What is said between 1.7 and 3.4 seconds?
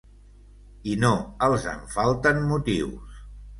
en falten motius.